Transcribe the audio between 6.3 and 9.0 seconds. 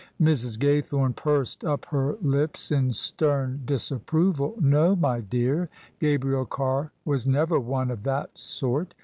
Carr was never one of that sort.